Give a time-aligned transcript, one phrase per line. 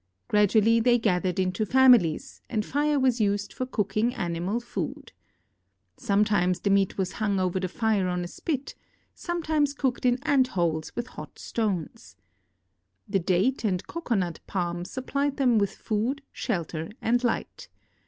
[0.29, 5.11] Gradually they gathered into families, and fire was used for cooking animal food.
[5.95, 8.73] Sometimes the meat was hung over the fire on a spit;
[9.13, 12.15] sometimes cooked in ant holes with hot stones.
[13.07, 17.69] The date and cocoanut palm supplied them with food, shelter, and light.